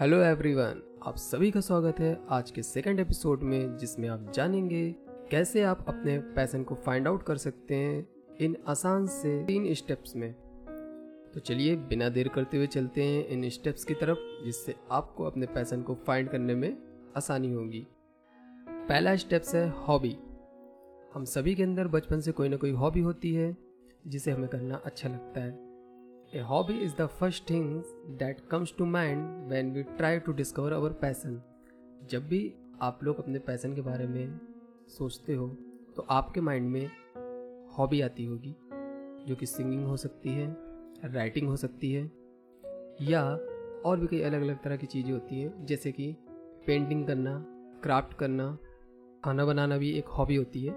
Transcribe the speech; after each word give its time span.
Hello 0.00 0.16
everyone, 0.22 1.00
आप 1.06 1.16
सभी 1.16 1.50
का 1.50 1.60
स्वागत 1.60 2.00
है 2.00 2.20
आज 2.28 2.50
के 2.50 2.62
सेकंड 2.62 3.00
एपिसोड 3.00 3.42
में, 3.42 3.76
जिसमें 3.76 4.08
आप 4.08 4.32
जानेंगे 4.34 4.94
कैसे 5.30 5.62
आप 5.62 5.84
अपने 5.88 6.18
पैसन 6.18 6.62
को 6.62 6.74
फाइंड 6.74 7.08
आउट 7.08 7.22
कर 7.22 7.36
सकते 7.36 7.74
हैं 7.74 8.08
इन 8.40 8.56
आसान 8.68 9.06
से 9.06 9.44
तीन 9.44 9.74
स्टेप्स 9.74 10.16
में। 10.16 10.32
तो 11.34 11.40
चलिए, 11.40 11.76
बिना 11.76 12.08
देर 12.08 12.28
करते 12.28 12.56
हुए 12.56 12.66
चलते 12.66 13.04
हैं 13.04 13.26
इन 13.26 13.48
स्टेप्स 13.48 13.84
की 13.84 13.94
तरफ़, 13.94 14.44
जिससे 14.44 14.74
आपको 14.90 15.24
अपने 15.24 15.46
पैसन 15.46 15.82
को 15.82 15.94
फाइंड 15.94 16.28
करने 16.28 16.54
में 16.54 16.78
आसानी 17.16 17.52
होगी। 17.52 17.86
पहला 18.68 19.16
स्टेप्स 19.16 19.54
है 19.54 19.68
हॉबी 19.68 20.16
हम 21.14 21.24
सभी 21.24 21.54
के 21.54 21.62
अंदर 21.62 21.88
बचपन 21.88 22.20
से 22.20 22.32
कोई 22.32 22.48
ना 22.48 22.56
कोई 22.56 22.70
हॉबी 22.70 23.00
होती 23.00 23.34
है, 23.34 23.56
जिसे 24.06 24.30
हमें 24.30 24.48
करना 24.48 24.82
अच्छा 24.84 25.08
लगता 25.08 25.40
है। 25.40 25.71
A 26.34 26.40
hobby 26.40 26.74
is 26.74 26.92
the 26.96 27.06
first 27.06 27.50
thing 27.50 27.82
that 28.18 28.40
comes 28.50 28.74
to 28.78 28.86
mind 28.86 29.48
when 29.48 29.72
we 29.72 29.82
try 29.82 30.18
to 30.18 30.32
discover 30.32 30.72
our 30.72 30.92
passion 30.92 31.42
जब 32.10 32.28
भी 32.28 32.54
आप 32.82 33.04
लोग 33.04 33.18
अपने 33.18 33.38
पैसन 33.38 33.74
के 33.74 33.80
बारे 33.80 34.06
में 34.06 34.40
सोचते 34.88 35.34
हो 35.34 35.48
तो 35.96 36.06
आपके 36.10 36.40
माइंड 36.40 36.70
में 36.70 36.90
हॉबी 37.78 38.00
आती 38.00 38.24
होगी 38.24 38.54
जो 39.28 39.36
कि 39.36 39.46
सिंगिंग 39.46 39.86
हो 39.86 39.96
सकती 39.96 40.30
है 40.30 40.56
राइटिंग 41.04 41.48
हो 41.48 41.56
सकती 41.56 41.92
है 41.92 42.10
या 43.02 43.22
और 43.86 44.00
भी 44.00 44.06
कई 44.06 44.20
अलग 44.20 44.42
अलग 44.42 44.62
तरह 44.62 44.76
की 44.76 44.86
चीज़ें 44.86 45.12
होती 45.12 45.40
हैं 45.40 45.66
जैसे 45.66 45.92
कि 45.92 46.16
पेंटिंग 46.66 47.06
करना 47.06 47.44
क्राफ्ट 47.82 48.18
करना 48.18 48.58
खाना 49.24 49.44
बनाना 49.44 49.76
भी 49.76 49.90
एक 49.90 50.06
हॉबी 50.08 50.36
होती 50.36 50.64
है। 50.64 50.74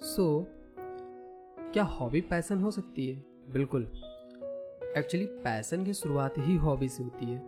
सो 0.00 0.40
so, 0.40 0.46
क्या 1.72 1.84
हॉबी 1.84 2.20
पैसन 2.20 2.58
हो 2.58 2.70
सकती 2.70 3.06
है? 3.08 3.24
बिल्कुल। 3.52 3.90
एक्चुअली 4.98 5.26
पैसन 5.26 5.84
की 5.84 5.92
शुरुआत 5.94 6.34
ही 6.38 6.56
हॉबी 6.56 6.88
से 6.88 7.02
होती 7.02 7.26
है। 7.26 7.38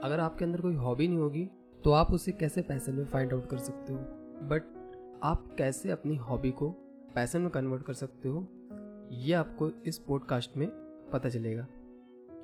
अगर 0.00 0.20
आपके 0.20 0.44
अंदर 0.44 0.60
कोई 0.60 0.74
हॉबी 0.74 1.06
नहीं 1.08 1.18
होगी 1.18 1.44
तो 1.84 1.92
आप 1.92 2.12
उसे 2.12 2.32
कैसे 2.32 2.62
पैसन 2.62 2.94
में 2.94 3.04
फाइंड 3.04 3.32
आउट 3.32 3.46
कर 3.46 3.58
सकते 3.58 3.92
हो? 3.92 3.98
बट 4.48 4.62
आप 5.22 5.54
कैसे 5.58 5.90
अपनी 5.90 6.16
हॉबी 6.16 6.50
को 6.50 6.70
पैसन 7.14 7.40
में 7.40 7.50
कन्वर्ट 7.50 7.82
कर 7.82 7.92
सकते 7.92 8.28
हो? 8.28 8.46
ये 9.12 9.32
आपको 9.32 9.70
इस 9.86 9.98
पॉडकास्ट 9.98 10.56
में 10.56 10.68
पता 11.12 11.28
चलेगा। 11.28 11.66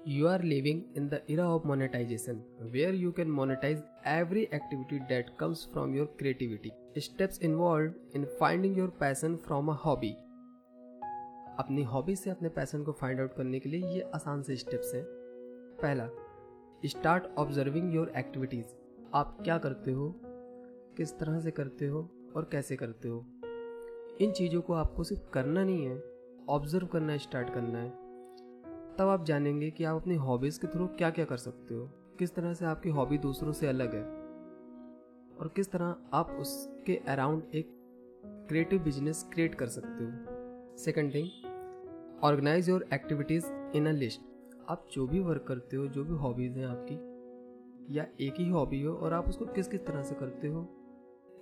You 0.09 0.27
are 0.27 0.43
living 0.43 0.83
in 0.97 1.09
the 1.09 1.21
era 1.31 1.49
of 1.51 1.67
monetization 1.67 2.43
where 2.63 2.95
you 2.95 3.13
can 3.13 3.31
monetize 3.31 3.83
every 4.07 4.43
activity 4.43 4.99
that 4.99 5.37
comes 5.41 5.69
from 5.73 5.95
your 5.95 6.15
creativity 6.19 6.71
steps 7.01 7.43
involve 7.43 7.93
in 8.15 8.25
finding 8.41 8.79
your 8.79 8.89
passion 8.89 9.37
from 9.37 9.69
a 9.69 9.75
hobby 9.75 10.17
अपनी 11.59 11.83
हॉबी 11.83 12.17
से 12.17 12.31
अपने 12.31 12.49
पैसन 12.49 12.83
को 12.83 12.93
find 12.93 13.21
out 13.21 13.35
करने 13.35 13.61
के 13.61 13.69
लिए 13.69 13.87
ये 13.87 14.01
आसान 14.01 14.43
से 14.43 14.57
स्टेप्स 14.57 14.95
हैं। 14.95 15.05
पहला 15.83 16.09
स्टार्ट 16.87 17.25
ऑब्जर्विंग 17.39 17.95
योर 17.95 18.13
एक्टिविटीज़ 18.17 18.67
आप 19.15 19.39
क्या 19.45 19.59
करते 19.59 19.93
हो? 19.93 20.21
किस 20.97 21.19
तरह 21.19 21.41
से 21.41 21.51
करते 21.51 21.87
हो? 21.87 22.11
और 22.37 22.49
कैसे 22.53 22.77
करते 22.77 23.09
हो? 23.09 23.27
इन 24.21 24.33
चीज़ों 24.33 24.61
को 24.61 24.73
आपको 24.73 25.05
सिर्फ़ 25.05 25.31
करना 25.31 25.65
नहीं 25.65 25.87
है 25.87 26.03
ऑब्ज़र्व 26.49 26.87
करना 26.87 27.17
स्टार्ट 27.17 27.55
करना 27.55 27.79
है। 27.79 27.91
तब 28.97 29.09
आप 29.09 29.25
जानेंगे 29.25 29.71
कि 29.71 29.85
आप 29.85 30.01
अपनी 30.01 30.15
हॉबीज़ 30.15 30.61
के 30.61 30.67
थ्रू 30.67 30.87
क्या 30.87 31.11
क्या 31.11 31.25
कर 31.25 31.37
सकते 31.37 31.75
हो। 31.75 31.87
किस 32.19 32.35
तरह 32.35 32.55
से 32.55 32.65
आपकी 32.65 32.89
हॉबी 32.89 33.19
दूसरों 33.19 33.53
से 33.53 33.67
अलग 33.67 33.95
है। 33.95 34.05
और 35.41 35.53
किस 35.57 35.73
तरह 35.73 35.97
आप 36.13 36.31
उसके 36.31 36.97
अराउंड 36.97 37.43
एक 37.55 37.71
क्रिएटिव 38.49 38.83
बिज़नेस 38.83 39.31
क्रिएट 39.33 39.55
कर 39.55 39.67
सकते 39.67 40.05
हो। 40.05 40.39
Second 40.77 41.15
thing 41.15 41.48
organize 42.23 42.69
your 42.69 42.89
activities 42.93 43.47
in 43.77 43.87
a 43.87 43.91
list 43.91 44.21
आप 44.69 44.89
जो 44.93 45.07
भी 45.07 45.19
वर्क 45.19 45.45
करते 45.49 45.77
हो, 45.77 45.87
जो 45.87 46.05
भी 46.05 46.15
हॉबीज़ 46.15 46.53
हैं 46.53 46.67
आपकी, 46.67 46.95
या 47.97 48.07
एक 48.21 48.35
ही 48.39 48.49
हॉबी 48.49 48.83
हो 48.83 48.95
और 48.95 49.13
आप 49.13 49.29
उसको 49.29 49.47
किस 49.47 49.69
किस 49.69 49.87
तरह 49.87 50.03
से 50.03 50.15
करते 50.15 50.49
हो, 50.49 50.61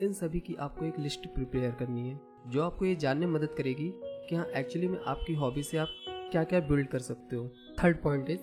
इन 0.03 0.13
सभी 0.13 0.41
की 0.41 0.55
आपको 0.55 0.85
एक 0.85 0.99
लिस्ट 0.99 1.27
प्रिपेयर 1.27 1.71
करनी 1.71 2.09
है, 2.11 2.21
जो 2.47 2.63
आपको 2.63 2.85
ये 2.85 2.97
जानने 2.97 3.27
में 3.27 3.33
मदद 3.33 3.55
करेगी 3.59 3.93
कि 3.97 4.37
हाँ 4.37 4.47
एक्चुअली 4.47 4.89
में 4.89 4.99
आपकी 5.01 5.35
हॉबी 5.35 5.63
से 5.63 5.79
आप 5.79 5.89
क्या 6.09 6.45
क्या 6.45 6.61
बिल्ड 6.61 6.89
कर 6.89 6.99
सकते 6.99 7.37
हो। 7.37 7.49
Third 7.85 8.03
point 8.03 8.31
is 8.31 8.41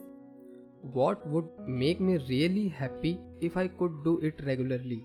what 0.86 1.28
would 1.28 1.56
make 1.60 2.02
me 2.02 2.18
really 2.18 2.68
happy 2.68 3.18
if 3.44 3.60
I 3.60 3.68
could 3.68 4.04
do 4.04 4.20
it 4.24 4.42
regularly 4.42 5.00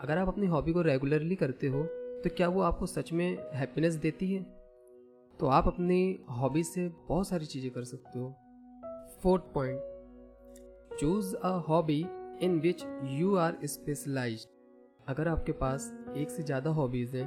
अगर 0.00 0.18
आप 0.18 0.28
अपनी 0.28 0.46
हॉबी 0.46 0.72
को 0.72 0.82
रेगुलरली 0.82 1.34
करते 1.34 1.68
हो 1.68 1.82
तो 2.24 2.30
क्या 2.36 2.48
वो 2.48 2.60
आपको 2.60 2.86
सच 2.86 3.12
में 3.12 3.38
हैप्पीनेस 3.54 3.94
देती 3.94 4.32
है? 4.34 4.61
तो 5.40 5.46
आप 5.48 5.66
अपनी 5.66 6.24
हॉबी 6.30 6.62
से 6.64 6.88
बहुत 7.08 7.28
सारी 7.28 7.46
चीज़ें 7.46 7.70
कर 7.70 7.84
सकते 7.84 8.18
हो। 8.18 8.28
Fourth 9.22 9.42
point 9.54 10.98
choose 11.00 11.34
a 11.36 11.50
hobby 11.68 12.00
in 12.42 12.58
which 12.60 12.84
you 13.10 13.34
are 13.36 13.58
specialize 13.64 14.46
अगर 15.08 15.28
आपके 15.28 15.52
पास 15.54 15.92
एक 16.16 16.30
से 16.30 16.42
ज़्यादा 16.42 16.70
हॉबीज़ 16.70 17.16
हैं 17.16 17.26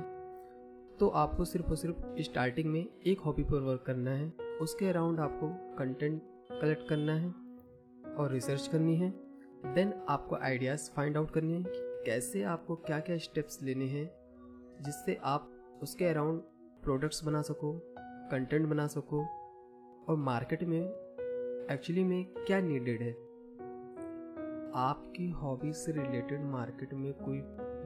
तो 1.00 1.08
आपको 1.16 1.46
सिर्फ़ 1.46 1.68
और 1.68 1.76
सिर्फ़ 1.76 2.22
स्टार्टिंग 2.24 2.72
में 2.74 2.86
एक 3.06 3.20
हॉबी 3.20 3.44
पर 3.44 3.62
वर्क 3.62 3.84
करना 3.88 4.12
है। 4.12 4.58
उसके 4.62 4.88
अराउंड 4.88 5.20
आपको 5.20 5.48
कंटेंट 5.78 6.22
कलेक्ट 6.52 6.88
करना 6.90 7.16
है 7.16 7.30
और 8.16 8.32
रिसर्च 8.32 8.68
करनी 8.68 8.96
है। 8.96 9.10
देन 9.66 9.94
आपको 10.10 10.36
आइडियाज़ 10.38 10.90
फाइंड 10.92 11.18
आउट 11.18 11.32
करने 11.32 11.54
हैं 11.54 11.64
कि 11.64 12.04
कैसे 12.06 12.44
आपको 12.46 12.76
क्या 12.78 13.00
क्या 13.00 13.18
स्टेप्स 13.18 13.62
लेने 13.64 13.86
हैं, 13.88 14.10
जिससे 14.82 15.18
आप 15.24 15.80
उसके 15.84 16.06
अराउंड 16.06 16.40
प्रोडक्ट्स 16.84 17.24
बना 17.24 17.42
सको। 17.42 17.74
कंटेंट 18.31 18.69
बना 18.69 18.88
सको? 18.88 19.22
और 20.09 20.16
मार्केट 20.18 20.63
में 20.63 20.81
एक्चुअली 21.72 22.03
में 22.03 22.25
क्या 22.25 22.62
नीडेड 22.62 23.02
है? 23.02 23.12
आपकी 24.75 25.30
हॉबी 25.30 25.74
से 25.74 25.91
रिलेटेड 25.91 26.44
मार्केट 26.44 26.94
में 26.94 27.14
कोई 27.14 27.41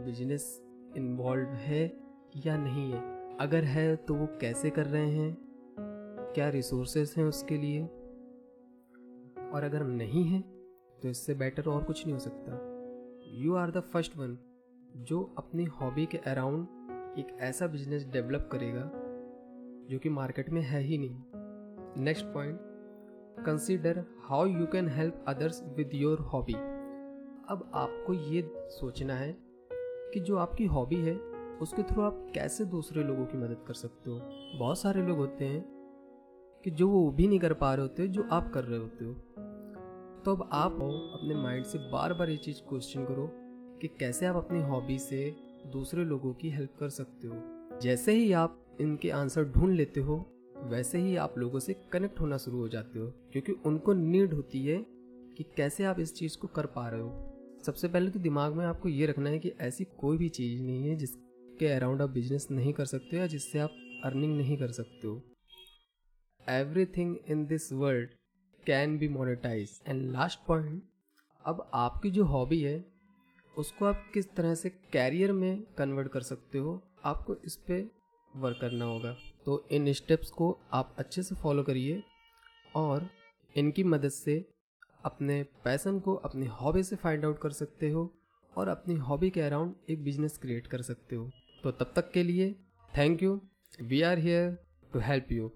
बिज़नेस 0.06 0.62
इन्वॉल्व 0.98 1.50
है 1.50 1.98
या 2.46 2.58
नहीं 2.58 2.92
है? 2.92 3.38
अगर 3.38 3.64
है 3.64 3.96
तो 3.96 4.14
वो 4.14 4.28
कैसे 4.42 4.70
कर 4.70 4.86
रहे 4.86 5.10
हैं? 5.10 5.38
क्या 6.36 6.50
रिसोर्सेस 6.50 7.16
हैं 7.18 7.26
उसके 7.26 7.58
लिए? 7.58 7.84
और 9.54 9.64
अगर 9.64 9.84
नहीं 9.84 10.24
है 10.24 10.42
तो 11.02 11.10
इससे 11.10 11.34
बेटर 11.34 11.66
और 11.66 11.84
कुछ 11.84 12.06
नहीं 12.06 12.14
हो 12.14 12.20
सकता। 12.20 12.52
You 13.28 13.56
are 13.56 13.72
the 13.72 13.80
first 13.80 14.18
one 14.18 14.38
जो 14.96 15.36
अपनी 15.38 15.66
हॉबी 15.66 16.06
के 16.06 16.18
अराउंड 16.18 16.68
एक 17.20 17.38
ऐसा 17.40 17.68
बिज़नेस 17.68 18.08
डेवलप 18.08 18.50
करेगा 18.52 18.92
जो 19.90 20.00
कि 20.00 20.10
मार्केट 20.10 20.50
में 20.50 20.62
है 20.62 20.82
ही 20.82 20.98
नहीं। 20.98 21.22
Next 22.04 22.26
point 22.26 22.60
consider 23.46 24.06
how 24.22 24.46
you 24.46 24.66
can 24.66 24.90
help 24.90 25.26
others 25.28 25.64
with 25.78 25.90
your 25.94 26.20
hobby 26.20 26.54
अब 27.50 27.72
आपको 27.74 28.14
ये 28.14 28.52
सोचना 28.56 29.14
है 29.14 29.38
कि 30.14 30.20
जो 30.20 30.38
आपकी 30.38 30.66
हॉबी 30.66 30.96
है, 30.96 31.16
उसके 31.62 31.84
थ्रू 31.84 32.02
आप 32.02 32.32
कैसे 32.36 32.66
दूसरे 32.66 33.04
लोगों 33.04 33.26
की 33.26 33.38
मदद 33.38 33.66
कर 33.68 33.74
सकते 33.74 34.10
हो? 34.10 34.20
बहुत 34.60 34.80
सारे 34.80 35.02
लोग 35.02 35.18
होते 35.18 35.46
हैं 35.46 35.66
कि 36.64 36.72
जो 36.72 36.90
वो 36.90 37.12
भी 37.12 37.28
नहीं 37.28 37.40
कर 37.40 37.54
पा 37.54 37.74
रहे 37.74 37.82
होते, 37.82 38.08
जो 38.08 38.28
आप 38.32 38.52
कर 38.54 38.64
रहे 38.64 38.80
होते 38.80 39.06
हो। 39.06 39.14
तो 40.26 40.36
अब 40.36 40.50
आप 40.52 40.72
अपने 41.14 41.36
माइंड 41.36 41.66
से 41.66 41.78
बार 41.78 42.14
बार 42.14 42.30
ये 42.30 42.38
चीज़ 42.38 42.62
क्वेश्चन 42.70 43.06
करो 43.06 43.30
कि 43.80 43.88
कैसे 43.88 44.26
आप 44.26 44.36
अपनी 44.36 44.62
हॉबी 44.62 45.00
से 45.00 45.36
दूसरे 45.68 46.06
लोगों 46.06 46.34
की 46.34 46.50
हेल्प 46.50 46.74
कर 46.80 46.90
सकते 46.90 47.28
हो। 47.28 47.36
जैसे 47.82 48.12
ही 48.12 48.32
आप 48.32 48.66
इनके 48.80 49.10
आंसर 49.10 49.44
ढूंढ 49.44 49.74
लेते 49.74 50.00
हो, 50.00 50.26
वैसे 50.64 50.98
ही 50.98 51.16
आप 51.16 51.38
लोगों 51.38 51.60
से 51.60 51.74
कनेक्ट 51.92 52.20
होना 52.20 52.38
शुरू 52.38 52.58
हो 52.58 52.68
जाते 52.68 53.00
हो, 53.00 53.08
क्योंकि 53.32 53.52
उनको 53.66 53.94
नीड 53.94 54.34
होती 54.34 54.66
है 54.66 54.78
कि 55.38 55.44
कैसे 55.58 55.84
आप 55.84 56.00
इस 56.00 56.14
चीज़ 56.14 56.38
को 56.38 56.48
कर 56.48 56.66
पा 56.66 56.88
रहे 56.90 57.02
हो। 57.02 57.36
सबसे 57.66 57.88
पहले 57.88 58.12
तो 58.12 58.20
दिमाग 58.20 58.54
में 58.54 58.66
आपको 58.66 58.90
ये 58.90 59.06
रखना 59.06 59.30
है 59.30 59.40
कि 59.40 59.52
ऐसी 59.62 59.84
कोई 60.00 60.18
भी 60.18 60.30
चीज़ 60.30 60.62
नहीं 60.64 60.90
है 60.90 60.96
जिसके 60.96 61.68
अराउंड 61.68 62.02
आप 62.02 62.10
बिज़नेस 62.10 62.48
नहीं 62.52 62.74
कर 62.74 62.86
सकते 62.86 63.16
हो 63.16 63.22
या 63.22 63.28
जिससे 63.28 63.60
आप 63.60 63.76
अर्निंग 64.04 64.38
नहीं 64.38 64.58
कर 64.58 64.72
सकते 64.72 65.08
हो। 65.08 65.22
Every 66.50 66.86
thing 66.86 67.16
in 67.30 67.46
this 67.46 67.72
world 67.74 68.10
can 68.64 68.98
be 68.98 69.08
monetize 69.08 69.80
and 69.88 70.12
last 70.12 70.40
point 70.48 70.84
अब 71.46 71.70
आपकी 71.74 72.12
जो 72.12 72.24
हॉबी 72.26 72.62
है, 72.62 72.86
उसको 73.54 73.86
आप 73.86 74.06
किस 74.14 74.30
तरह 74.36 74.56
से 74.56 74.70
कैरियर 74.94 75.32
में 75.32 75.62
कन्वर्ट 75.78 76.08
कर 76.08 76.22
सकते 76.22 76.58
हो, 76.58 76.82
आपको 77.04 77.36
इस 77.46 77.56
पर 77.56 77.90
वर्क 78.34 78.58
करना 78.62 78.86
होगा। 78.86 79.16
तो 79.46 79.68
इन 79.72 79.92
स्टेप्स 79.94 80.30
को 80.30 80.58
आप 80.74 80.96
अच्छे 81.00 81.24
से 81.24 81.36
फॉलो 81.36 81.64
करिए 81.64 82.02
और 82.76 83.10
इनकी 83.56 83.84
मदद 83.84 84.10
से 84.10 84.38
अपने 85.06 85.44
पैसन 85.64 86.00
को 86.00 86.14
अपनी 86.16 86.46
हॉबी 86.46 86.84
से 86.84 86.96
फाइंड 86.96 87.26
आउट 87.26 87.40
कर 87.42 87.52
सकते 87.52 87.90
हो 87.90 88.10
और 88.54 88.68
अपनी 88.68 88.96
हॉबी 88.96 89.30
के 89.30 89.42
अराउंड 89.42 89.76
एक 89.90 90.04
बिज़नेस 90.04 90.38
क्रिएट 90.38 90.68
कर 90.68 90.82
सकते 90.82 91.16
हो। 91.16 91.30
तो 91.64 91.72
तब 91.72 91.94
तक 91.96 92.12
के 92.12 92.24
लिए 92.24 92.52
thank 92.98 93.24
you 93.24 93.40
we 93.82 94.02
are 94.02 94.20
here 94.20 94.58
to 94.94 95.00
help 95.00 95.32
you 95.32 95.52